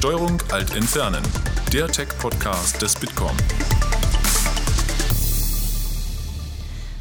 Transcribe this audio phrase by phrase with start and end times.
[0.00, 1.22] Steuerung Alt Entfernen,
[1.74, 3.36] der Tech-Podcast des Bitkom.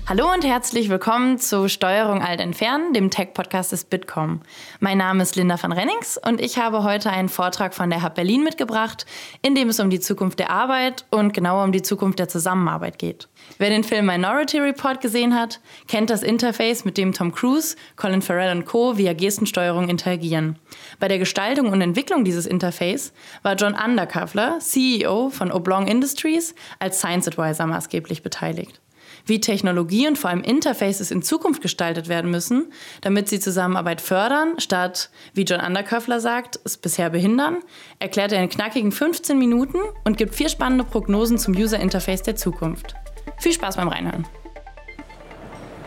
[0.10, 4.42] Hallo und herzlich willkommen zu Steuerung Alt Entfernen, dem Tech-Podcast des Bitkom.
[4.80, 8.16] Mein Name ist Linda van Rennings und ich habe heute einen Vortrag von der Hub
[8.16, 9.06] Berlin mitgebracht,
[9.44, 12.98] in dem es um die Zukunft der Arbeit und genauer um die Zukunft der Zusammenarbeit
[12.98, 13.28] geht.
[13.60, 18.24] Wer den Film Minority Report gesehen hat, kennt das Interface, mit dem Tom Cruise, Colin
[18.24, 18.98] Farrell und Co.
[18.98, 20.58] via Gestensteuerung interagieren.
[21.00, 23.14] Bei der Gestaltung und Entwicklung dieses Interface
[23.44, 28.82] war John Underkavler, CEO von Oblong Industries, als Science Advisor maßgeblich beteiligt
[29.26, 34.60] wie Technologie und vor allem Interfaces in Zukunft gestaltet werden müssen, damit sie Zusammenarbeit fördern,
[34.60, 37.58] statt, wie John Underköffler sagt, es bisher behindern,
[38.00, 42.36] erklärt er in knackigen 15 Minuten und gibt vier spannende Prognosen zum User Interface der
[42.36, 42.96] Zukunft.
[43.40, 44.26] Viel Spaß beim Reinhören.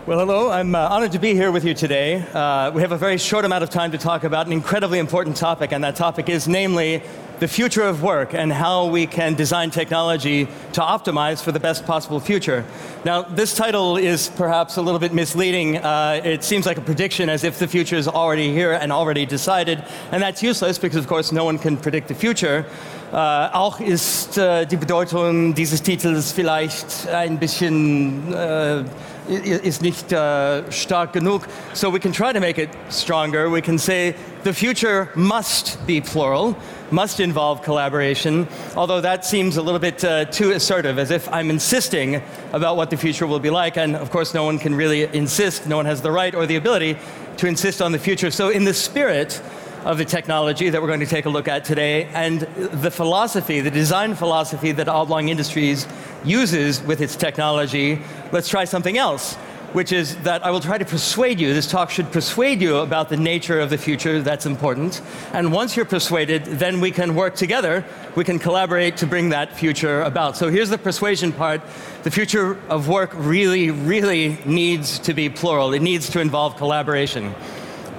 [0.05, 0.51] Well, hello.
[0.51, 2.25] I'm uh, honored to be here with you today.
[2.35, 5.37] Uh, we have a very short amount of time to talk about an incredibly important
[5.37, 7.01] topic, and that topic is namely
[7.43, 11.85] the future of work and how we can design technology to optimize for the best
[11.85, 12.65] possible future.
[13.05, 15.79] Now, this title is perhaps a little bit misleading.
[15.79, 19.27] Uh, it seems like a prediction as if the future is already here and already
[19.27, 19.83] decided,
[20.13, 22.65] and that's useless because, of course, no one can predict the future.
[23.13, 28.85] Uh, auch ist uh, die Bedeutung dieses Titels vielleicht ein bisschen uh,
[29.29, 31.49] is nicht uh, stark genug.
[31.75, 33.51] So we can try to make it stronger.
[33.51, 36.57] We can say the future must be plural,
[36.93, 41.51] must involve collaboration, although that seems a little bit uh, too assertive, as if I'm
[41.51, 43.77] insisting about what the future will be like.
[43.77, 46.57] And of course, no one can really insist, no one has the right or the
[46.57, 46.99] ability
[47.39, 48.31] to insist on the future.
[48.31, 49.41] So, in the spirit,
[49.85, 53.61] of the technology that we're going to take a look at today and the philosophy,
[53.61, 55.89] the design philosophy that Oblong Industries
[56.25, 59.37] uses with its technology, let's try something else,
[59.73, 63.09] which is that I will try to persuade you, this talk should persuade you about
[63.09, 65.01] the nature of the future, that's important.
[65.33, 69.57] And once you're persuaded, then we can work together, we can collaborate to bring that
[69.57, 70.37] future about.
[70.37, 71.63] So here's the persuasion part.
[72.03, 77.31] The future of work really, really needs to be plural, it needs to involve collaboration.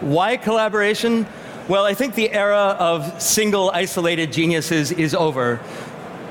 [0.02, 1.25] Why collaboration?
[1.69, 5.62] Well, I think the era of single isolated geniuses is over.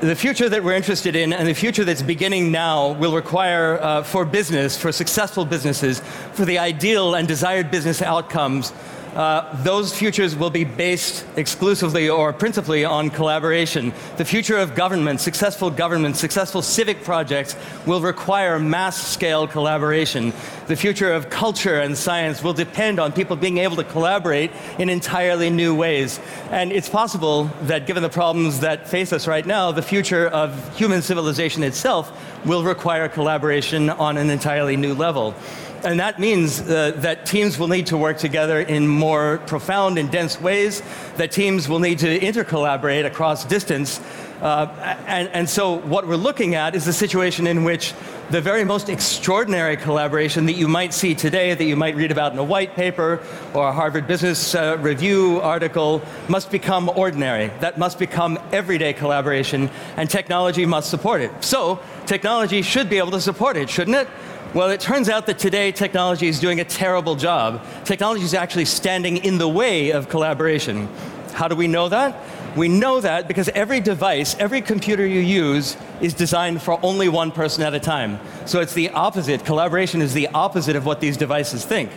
[0.03, 4.03] The future that we're interested in and the future that's beginning now will require, uh,
[4.03, 6.01] for business, for successful businesses,
[6.33, 8.73] for the ideal and desired business outcomes,
[9.15, 13.93] uh, those futures will be based exclusively or principally on collaboration.
[14.17, 20.33] The future of government, successful government, successful civic projects will require mass scale collaboration.
[20.67, 24.89] The future of culture and science will depend on people being able to collaborate in
[24.89, 26.19] entirely new ways.
[26.49, 30.77] And it's possible that, given the problems that face us right now, the future of
[30.77, 32.11] human civilization itself
[32.45, 35.35] will require collaboration on an entirely new level.
[35.83, 40.09] And that means uh, that teams will need to work together in more profound and
[40.09, 40.81] dense ways,
[41.17, 43.99] that teams will need to intercollaborate across distance.
[44.41, 44.65] Uh,
[45.07, 47.93] and, and so, what we're looking at is a situation in which
[48.29, 52.33] the very most extraordinary collaboration that you might see today, that you might read about
[52.33, 53.21] in a white paper
[53.53, 57.51] or a Harvard Business uh, Review article, must become ordinary.
[57.59, 61.31] That must become everyday collaboration, and technology must support it.
[61.43, 64.07] So, technology should be able to support it, shouldn't it?
[64.53, 67.65] Well, it turns out that today technology is doing a terrible job.
[67.85, 70.87] Technology is actually standing in the way of collaboration.
[71.31, 72.15] How do we know that?
[72.55, 77.31] We know that because every device, every computer you use is designed for only one
[77.31, 78.19] person at a time.
[78.45, 79.43] So it's the opposite.
[79.43, 81.89] Collaboration is the opposite of what these devices think.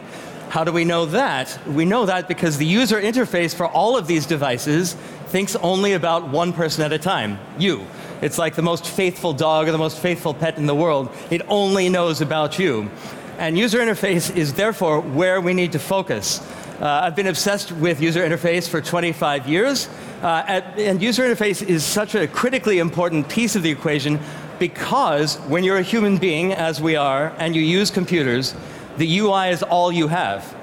[0.48, 1.58] How do we know that?
[1.66, 4.94] We know that because the user interface for all of these devices
[5.26, 7.86] thinks only about one person at a time, you.
[8.22, 11.10] It's like the most faithful dog or the most faithful pet in the world.
[11.30, 12.90] It only knows about you.
[13.38, 16.40] And user interface is therefore where we need to focus.
[16.80, 19.88] Uh, I've been obsessed with user interface for 25 years,
[20.22, 24.18] uh, at, and user interface is such a critically important piece of the equation
[24.58, 28.54] because when you're a human being, as we are, and you use computers,
[28.96, 30.55] the UI is all you have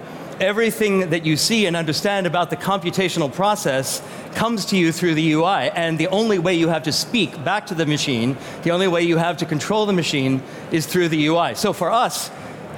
[0.43, 4.01] everything that you see and understand about the computational process
[4.35, 5.71] comes to you through the UI.
[5.71, 9.01] And the only way you have to speak back to the machine, the only way
[9.03, 11.55] you have to control the machine is through the UI.
[11.55, 12.29] So for us,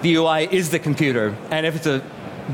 [0.01, 1.35] the UI is the computer.
[1.49, 2.03] And if it's a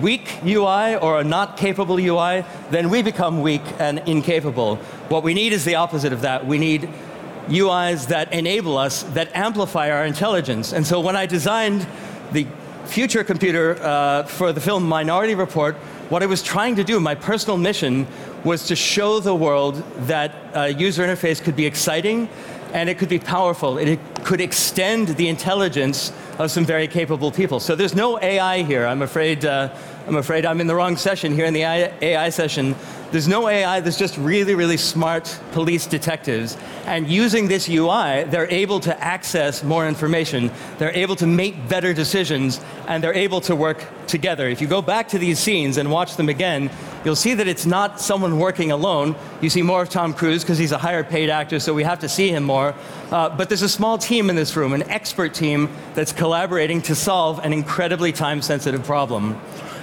[0.01, 4.77] weak UI or a not capable UI, then we become weak and incapable.
[5.09, 6.47] What we need is the opposite of that.
[6.47, 6.89] We need
[7.47, 10.71] UIs that enable us, that amplify our intelligence.
[10.71, 11.85] And so when I designed
[12.31, 12.47] the
[12.86, 15.75] future computer uh, for the film Minority Report,
[16.10, 18.07] what I was trying to do, my personal mission,
[18.44, 22.28] was to show the world that a user interface could be exciting
[22.74, 23.78] and it could be powerful.
[23.78, 27.60] It could extend the intelligence of some very capable people.
[27.60, 28.86] So there's no AI here.
[28.86, 29.74] I'm afraid, uh,
[30.07, 32.75] I'm afraid I'm in the wrong session here in the AI session.
[33.11, 36.55] There's no AI, there's just really, really smart police detectives.
[36.85, 41.93] And using this UI, they're able to access more information, they're able to make better
[41.93, 44.47] decisions, and they're able to work together.
[44.47, 46.69] If you go back to these scenes and watch them again,
[47.03, 49.17] you'll see that it's not someone working alone.
[49.41, 51.99] You see more of Tom Cruise because he's a higher paid actor, so we have
[51.99, 52.73] to see him more.
[53.11, 56.95] Uh, but there's a small team in this room, an expert team that's collaborating to
[56.95, 59.37] solve an incredibly time sensitive problem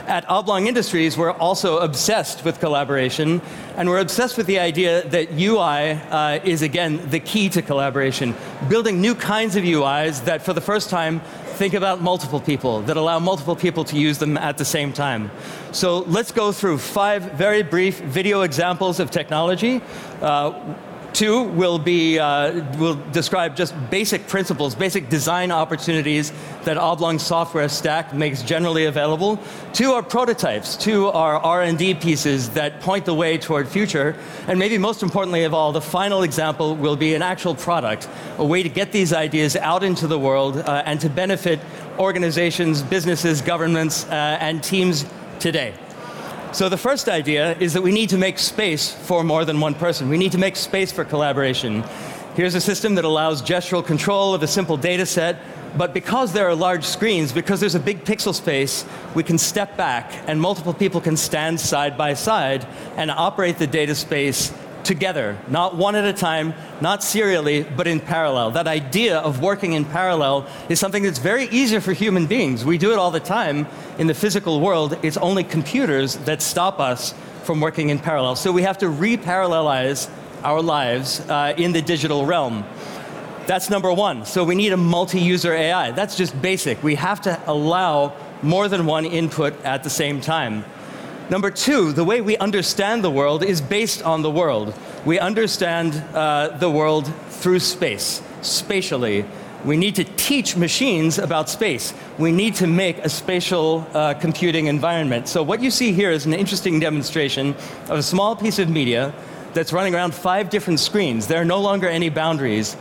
[0.08, 3.42] at Oblong Industries, we're also obsessed with collaboration,
[3.76, 8.34] and we're obsessed with the idea that UI uh, is, again, the key to collaboration.
[8.68, 11.20] Building new kinds of UIs that, for the first time,
[11.58, 15.30] think about multiple people, that allow multiple people to use them at the same time.
[15.72, 19.82] So let's go through five very brief video examples of technology.
[20.22, 20.74] Uh,
[21.18, 26.32] Two will be uh, will describe just basic principles, basic design opportunities
[26.62, 29.36] that Oblong software stack makes generally available.
[29.72, 30.76] Two are prototypes.
[30.76, 34.14] Two are R&D pieces that point the way toward future.
[34.46, 38.44] And maybe most importantly of all, the final example will be an actual product, a
[38.44, 41.58] way to get these ideas out into the world uh, and to benefit
[41.98, 45.04] organizations, businesses, governments, uh, and teams
[45.40, 45.74] today.
[46.50, 49.74] So the first idea is that we need to make space for more than one
[49.74, 50.08] person.
[50.08, 51.84] We need to make space for collaboration.
[52.36, 55.36] Here's a system that allows gestural control of a simple data set,
[55.76, 59.76] but because there are large screens, because there's a big pixel space, we can step
[59.76, 62.66] back and multiple people can stand side by side
[62.96, 64.50] and operate the data space
[64.84, 68.52] together, not one at a time, not serially, but in parallel.
[68.52, 72.64] That idea of working in parallel is something that's very easy for human beings.
[72.64, 73.66] We do it all the time
[73.98, 74.98] in the physical world.
[75.02, 77.14] It's only computers that stop us
[77.44, 78.36] from working in parallel.
[78.36, 80.10] So we have to reparallelize
[80.44, 82.64] our lives uh, in the digital realm.
[83.46, 84.26] That's number one.
[84.26, 85.92] So we need a multi user AI.
[85.92, 86.82] That's just basic.
[86.82, 90.64] We have to allow more than one input at the same time.
[91.30, 94.72] Number two, the way we understand the world is based on the world.
[95.04, 99.26] We understand uh, the world through space, spatially.
[99.62, 101.92] We need to teach machines about space.
[102.16, 105.28] We need to make a spatial uh, computing environment.
[105.28, 107.54] So, what you see here is an interesting demonstration
[107.90, 109.12] of a small piece of media
[109.52, 111.26] that's running around five different screens.
[111.26, 112.74] There are no longer any boundaries.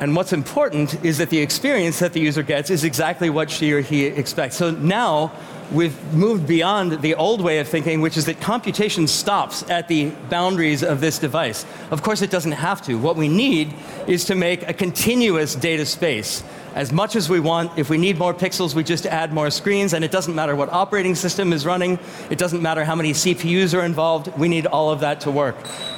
[0.00, 3.72] And what's important is that the experience that the user gets is exactly what she
[3.72, 4.56] or he expects.
[4.56, 5.32] So now
[5.74, 10.10] we've moved beyond the old way of thinking, which is that computation stops at the
[10.30, 11.66] boundaries of this device.
[11.90, 12.94] Of course, it doesn't have to.
[12.94, 13.74] What we need
[14.06, 16.44] is to make a continuous data space.
[16.74, 19.92] As much as we want, if we need more pixels, we just add more screens,
[19.92, 21.98] and it doesn't matter what operating system is running,
[22.30, 25.56] it doesn't matter how many CPUs are involved, we need all of that to work.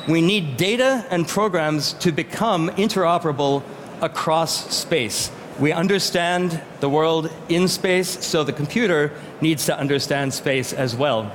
[0.09, 3.63] We need data and programs to become interoperable
[4.03, 5.31] across space.
[5.59, 9.11] We understand the world in space, so the computer
[9.41, 11.33] needs to understand space as well.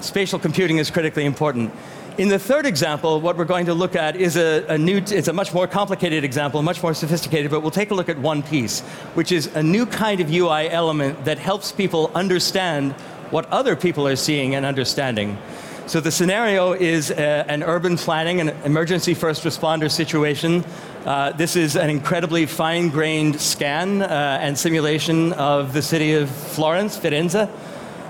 [0.00, 1.72] Spatial computing is critically important.
[2.18, 5.28] In the third example, what we're going to look at is a, a, new, it's
[5.28, 8.42] a much more complicated example, much more sophisticated, but we'll take a look at one
[8.42, 8.80] piece,
[9.14, 12.92] which is a new kind of UI element that helps people understand
[13.30, 15.38] what other people are seeing and understanding.
[15.86, 20.64] So the scenario is uh, an urban planning, an emergency first responder situation.
[21.04, 26.96] Uh, this is an incredibly fine-grained scan uh, and simulation of the city of Florence,
[26.96, 27.50] Firenze.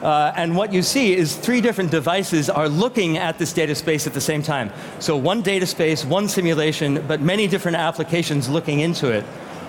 [0.02, 4.06] Uh, and what you see is three different devices are looking at this data space
[4.06, 4.70] at the same time.
[4.98, 9.24] So one data space, one simulation, but many different applications looking into it.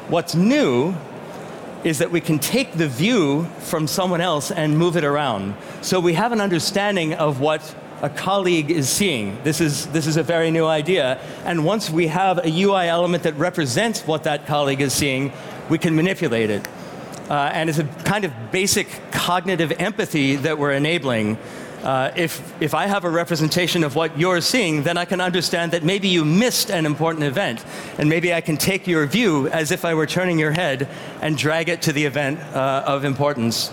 [0.09, 0.93] What's new
[1.85, 5.55] is that we can take the view from someone else and move it around.
[5.81, 7.61] So we have an understanding of what
[8.03, 9.41] a colleague is seeing.
[9.43, 11.21] This is, this is a very new idea.
[11.45, 15.31] And once we have a UI element that represents what that colleague is seeing,
[15.69, 16.67] we can manipulate it.
[17.29, 21.37] Uh, and it's a kind of basic cognitive empathy that we're enabling.
[21.81, 25.71] Uh, if, if I have a representation of what you're seeing, then I can understand
[25.71, 27.63] that maybe you missed an important event.
[27.97, 30.89] And maybe I can take your view as if I were turning your head
[31.21, 33.71] and drag it to the event uh, of importance.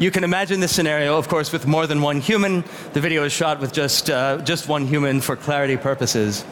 [0.00, 2.62] You can imagine this scenario, of course, with more than one human.
[2.92, 6.44] The video is shot with just, uh, just one human for clarity purposes.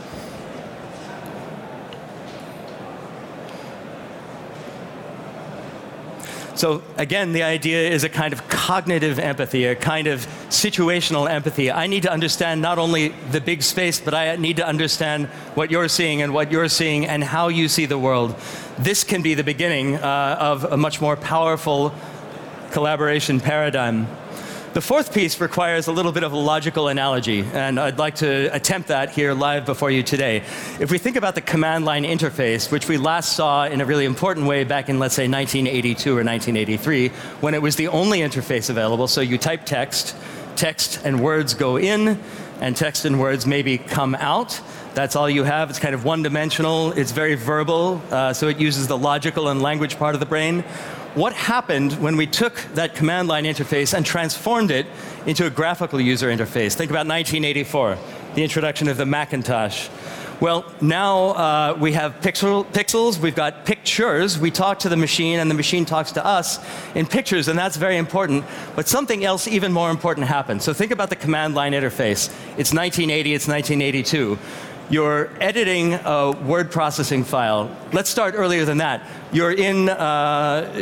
[6.57, 11.71] So again, the idea is a kind of cognitive empathy, a kind of situational empathy.
[11.71, 15.71] I need to understand not only the big space, but I need to understand what
[15.71, 18.35] you're seeing and what you're seeing and how you see the world.
[18.79, 21.95] This can be the beginning uh, of a much more powerful
[22.71, 24.07] collaboration paradigm.
[24.77, 28.55] The fourth piece requires a little bit of a logical analogy, and I'd like to
[28.55, 30.43] attempt that here live before you today.
[30.79, 34.05] If we think about the command line interface, which we last saw in a really
[34.05, 37.09] important way back in, let's say, 1982 or 1983,
[37.41, 40.15] when it was the only interface available, so you type text,
[40.57, 42.21] text and words go in,
[42.61, 44.61] and text and words maybe come out.
[44.95, 45.69] That's all you have.
[45.71, 49.63] It's kind of one dimensional, it's very verbal, uh, so it uses the logical and
[49.63, 50.65] language part of the brain.
[51.17, 54.85] What happened when we took that command line interface and transformed it
[55.25, 56.75] into a graphical user interface?
[56.75, 57.97] Think about 1984,
[58.35, 59.89] the introduction of the Macintosh.
[60.41, 64.39] Well, now uh, we have pixel, pixels, we've got pictures.
[64.39, 66.59] We talk to the machine, and the machine talks to us
[66.95, 68.45] in pictures, and that's very important.
[68.75, 70.61] But something else even more important happened.
[70.61, 72.29] So think about the command line interface.
[72.59, 74.39] It's 1980, it's 1982
[74.89, 77.75] you're editing a word processing file.
[77.93, 79.09] Let's start earlier than that.
[79.33, 80.73] You're in, uh,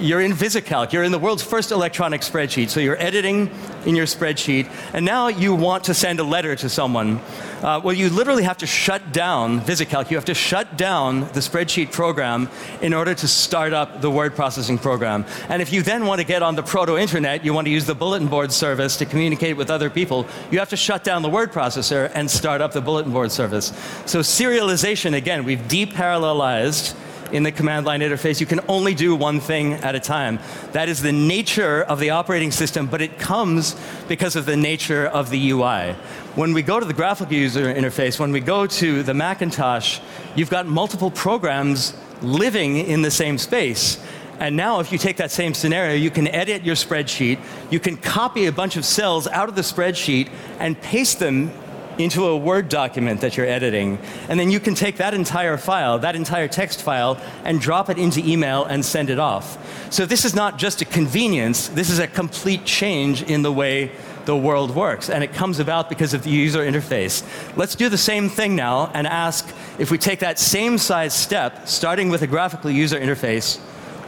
[0.00, 0.92] you're in VisiCalc.
[0.92, 2.70] You're in the world's first electronic spreadsheet.
[2.70, 3.50] So you're editing
[3.86, 7.20] in your spreadsheet, and now you want to send a letter to someone.
[7.62, 10.10] Uh, well, you literally have to shut down VisiCalc.
[10.10, 12.48] You have to shut down the spreadsheet program
[12.82, 15.24] in order to start up the word processing program.
[15.48, 17.94] And if you then want to get on the proto-internet, you want to use the
[17.94, 21.52] bulletin board service to communicate with other people, you have to shut down the word
[21.52, 23.72] processor and start up the bulletin board service.
[24.04, 26.94] So serialization, again, we've deparallelized
[27.34, 30.38] in the command line interface, you can only do one thing at a time.
[30.70, 33.74] That is the nature of the operating system, but it comes
[34.06, 35.94] because of the nature of the UI.
[36.36, 39.98] When we go to the graphical user interface, when we go to the Macintosh,
[40.36, 44.00] you've got multiple programs living in the same space.
[44.38, 47.96] And now, if you take that same scenario, you can edit your spreadsheet, you can
[47.96, 50.28] copy a bunch of cells out of the spreadsheet
[50.60, 51.50] and paste them
[51.98, 53.98] into a Word document that you're editing.
[54.28, 57.98] And then you can take that entire file, that entire text file, and drop it
[57.98, 59.58] into email and send it off.
[59.92, 63.92] So this is not just a convenience, this is a complete change in the way
[64.24, 65.10] the world works.
[65.10, 67.22] And it comes about because of the user interface.
[67.56, 69.46] Let's do the same thing now and ask
[69.78, 73.58] if we take that same size step, starting with a graphical user interface,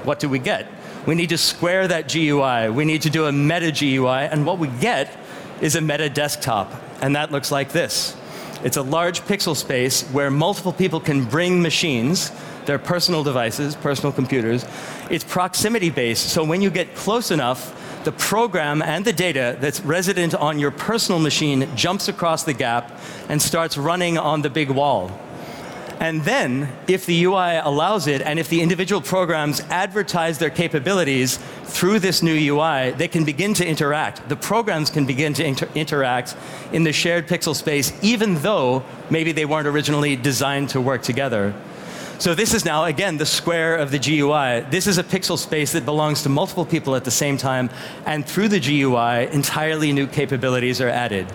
[0.04, 0.66] what do we get?
[1.06, 2.70] We need to square that GUI.
[2.70, 4.28] We need to do a meta GUI.
[4.30, 5.16] And what we get
[5.60, 8.16] is a meta desktop and that looks like this.
[8.64, 12.32] It's a large pixel space where multiple people can bring machines,
[12.64, 14.64] their personal devices, personal computers.
[15.10, 19.80] It's proximity based, so when you get close enough, the program and the data that's
[19.80, 22.98] resident on your personal machine jumps across the gap
[23.28, 25.10] and starts running on the big wall.
[25.98, 31.38] And then, if the UI allows it, and if the individual programs advertise their capabilities
[31.64, 34.28] through this new UI, they can begin to interact.
[34.28, 36.36] The programs can begin to inter interact
[36.72, 41.54] in the shared pixel space, even though maybe they weren't originally designed to work together.
[42.18, 44.70] So this is now, again, the square of the GUI.
[44.70, 47.70] This is a pixel space that belongs to multiple people at the same time,
[48.04, 51.26] and through the GUI, entirely new capabilities are added.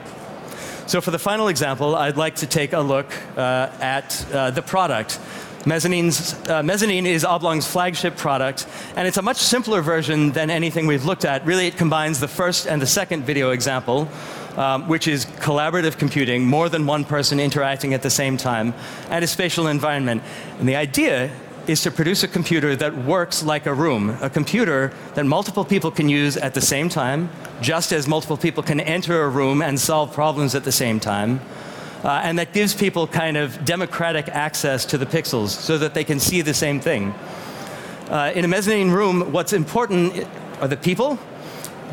[0.91, 4.61] So for the final example, I'd like to take a look uh, at uh, the
[4.61, 5.21] product.
[5.63, 8.67] Mezzanine's, uh, Mezzanine is Oblong's flagship product,
[8.97, 11.45] and it's a much simpler version than anything we've looked at.
[11.45, 14.09] Really, it combines the first and the second video example,
[14.57, 18.73] um, which is collaborative computing, more than one person interacting at the same time,
[19.09, 20.21] and a spatial environment.
[20.59, 21.31] And the idea
[21.67, 25.91] is to produce a computer that works like a room, a computer that multiple people
[25.91, 27.29] can use at the same time,
[27.61, 31.39] just as multiple people can enter a room and solve problems at the same time.
[32.03, 36.03] Uh, and that gives people kind of democratic access to the pixels so that they
[36.03, 37.13] can see the same thing.
[38.09, 40.27] Uh, in a mezzanine room, what's important
[40.59, 41.17] are the people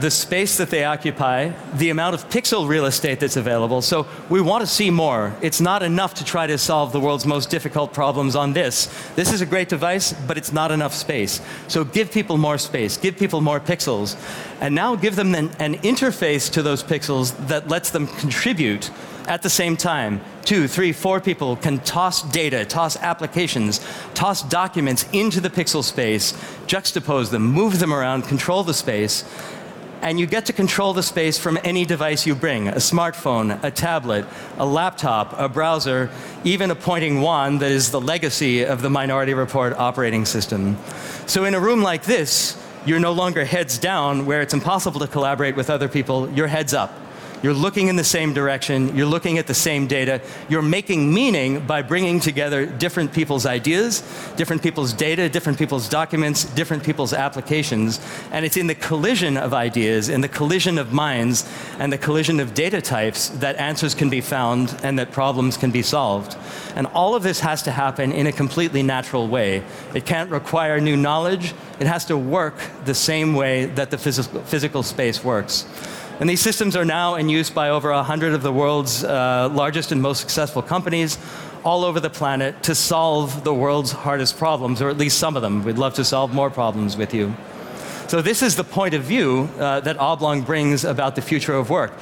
[0.01, 3.83] the space that they occupy, the amount of pixel real estate that's available.
[3.83, 5.35] So we want to see more.
[5.43, 8.87] It's not enough to try to solve the world's most difficult problems on this.
[9.17, 11.41] This is a great device, but it's not enough space.
[11.67, 14.17] So give people more space, give people more pixels,
[14.61, 18.91] and now give them an, an interface to those pixels that lets them contribute
[19.27, 20.21] at the same time.
[20.45, 23.81] Two, three, four people can toss data, toss applications,
[24.15, 26.33] toss documents into the pixel space,
[26.67, 29.25] juxtapose them, move them around, control the space
[30.03, 33.71] and you get to control the space from any device you bring a smartphone, a
[33.71, 34.25] tablet,
[34.57, 36.11] a laptop, a browser,
[36.45, 40.77] even a pointing wand that is the legacy of the Minority Report operating system.
[41.27, 45.07] So, in a room like this, you're no longer heads down where it's impossible to
[45.07, 46.93] collaborate with other people, you're heads up.
[47.41, 51.65] You're looking in the same direction, you're looking at the same data, you're making meaning
[51.67, 54.01] by bringing together different people's ideas,
[54.37, 58.01] different people's data, different people's documents, different people's applications.
[58.33, 62.41] And it's in the collision of ideas, in the collision of minds, and the collision
[62.41, 66.37] of data types that answers can be found and that problems can be solved.
[66.75, 69.63] And all of this has to happen in a completely natural way.
[69.95, 74.83] It can't require new knowledge, it has to work the same way that the physical
[74.83, 75.67] space works.
[76.21, 79.93] And these systems are now in use by over 100 of the world's uh, largest
[79.93, 81.17] and most successful companies
[81.65, 85.43] all over the planet to solve the world's hardest problems, or at least some of
[85.43, 85.63] them.
[85.63, 87.35] We'd love to solve more problems with you.
[88.09, 91.71] So, this is the point of view uh, that Oblong brings about the future of
[91.71, 91.93] work.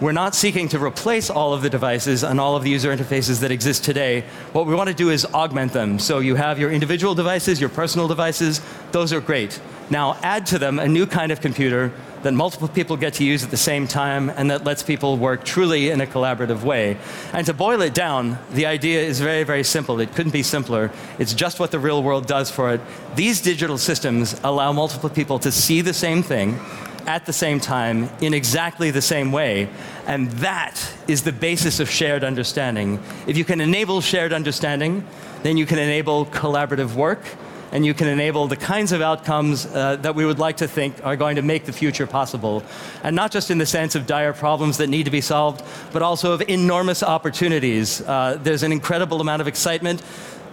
[0.00, 3.40] We're not seeking to replace all of the devices and all of the user interfaces
[3.40, 4.24] that exist today.
[4.52, 5.98] What we want to do is augment them.
[5.98, 8.62] So you have your individual devices, your personal devices,
[8.92, 9.60] those are great.
[9.90, 13.42] Now add to them a new kind of computer that multiple people get to use
[13.42, 16.98] at the same time and that lets people work truly in a collaborative way.
[17.32, 20.00] And to boil it down, the idea is very, very simple.
[20.00, 20.90] It couldn't be simpler.
[21.18, 22.80] It's just what the real world does for it.
[23.16, 26.58] These digital systems allow multiple people to see the same thing
[27.06, 29.68] at the same time in exactly the same way.
[30.06, 33.00] And that is the basis of shared understanding.
[33.26, 35.06] If you can enable shared understanding,
[35.42, 37.24] then you can enable collaborative work
[37.72, 40.94] and you can enable the kinds of outcomes uh, that we would like to think
[41.04, 42.62] are going to make the future possible.
[43.02, 45.62] And not just in the sense of dire problems that need to be solved,
[45.92, 48.00] but also of enormous opportunities.
[48.02, 50.02] Uh, there's an incredible amount of excitement